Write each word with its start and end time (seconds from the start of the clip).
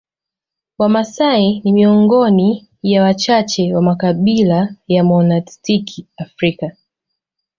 Wamasai 0.77 1.61
ni 1.63 1.73
miongoni 1.73 2.69
ya 2.83 3.03
wachache 3.03 3.75
wa 3.75 3.81
makabila 3.81 4.75
ya 4.87 5.03
Monastiki 5.03 6.07
Afrika 6.17 6.71